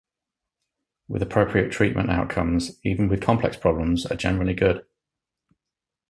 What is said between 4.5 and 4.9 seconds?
good.